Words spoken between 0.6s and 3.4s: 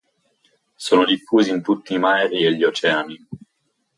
Sono diffusi in tutti i mari e gli oceani.